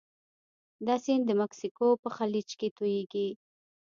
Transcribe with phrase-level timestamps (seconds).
[0.85, 3.27] دا سیند د مکسیکو په خلیج کې تویږي.